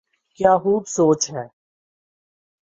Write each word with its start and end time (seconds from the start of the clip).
کیا 0.39 0.53
خوب 0.57 0.83
سوچ 0.87 1.21
ہے۔ 1.33 1.45